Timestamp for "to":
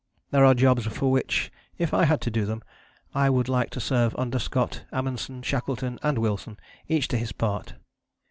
2.21-2.31, 3.69-3.79, 7.09-7.17